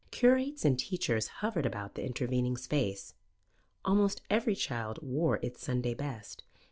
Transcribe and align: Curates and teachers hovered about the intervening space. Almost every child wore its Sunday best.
Curates 0.09 0.65
and 0.65 0.79
teachers 0.79 1.27
hovered 1.27 1.67
about 1.67 1.93
the 1.93 2.03
intervening 2.03 2.57
space. 2.57 3.13
Almost 3.85 4.23
every 4.31 4.55
child 4.55 4.97
wore 5.03 5.37
its 5.43 5.61
Sunday 5.61 5.93
best. 5.93 6.41